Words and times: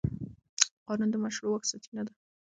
قانون 0.87 1.09
د 1.11 1.15
مشروع 1.23 1.49
واک 1.51 1.63
سرچینه 1.69 2.01
ده. 2.07 2.13